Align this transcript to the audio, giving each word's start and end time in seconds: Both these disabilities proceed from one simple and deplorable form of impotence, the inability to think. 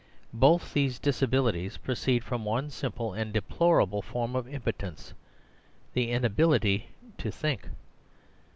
Both 0.33 0.73
these 0.73 0.97
disabilities 0.97 1.77
proceed 1.77 2.23
from 2.23 2.43
one 2.43 2.71
simple 2.71 3.13
and 3.13 3.31
deplorable 3.31 4.01
form 4.01 4.35
of 4.35 4.47
impotence, 4.51 5.13
the 5.93 6.09
inability 6.09 6.89
to 7.19 7.29
think. 7.29 7.69